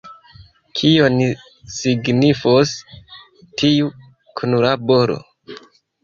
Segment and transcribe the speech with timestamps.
[0.77, 1.17] Kion
[1.73, 2.71] signifos
[3.63, 3.91] tiu
[4.41, 5.19] kunlaboro?